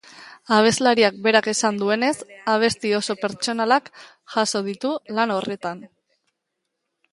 Abeslariak 0.55 1.19
berak 1.27 1.49
esan 1.51 1.77
duenez, 1.81 2.13
abesti 2.55 2.95
oso 3.01 3.17
pertsonalak 3.27 3.93
jaso 4.37 4.65
ditu 4.71 4.97
lan 5.21 5.37
horretan. 5.37 5.87